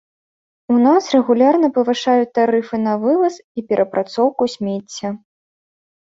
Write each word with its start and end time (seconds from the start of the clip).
У 0.75 0.75
нас 0.83 1.09
рэгулярна 1.15 1.67
павышаюцца 1.75 2.31
тарыфы 2.37 2.79
на 2.85 2.93
вываз 3.03 3.35
і 3.61 3.65
перапрацоўку 3.73 4.43
смецця. 4.55 5.13